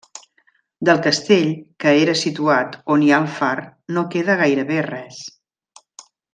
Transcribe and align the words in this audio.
Del 0.87 1.01
castell, 1.07 1.51
que 1.85 1.93
era 2.05 2.15
situat 2.23 2.79
on 2.95 3.05
hi 3.09 3.13
ha 3.13 3.21
el 3.25 3.29
far, 3.37 3.53
no 3.99 4.07
queda 4.17 4.39
gairebé 4.43 4.81
res. 4.91 5.25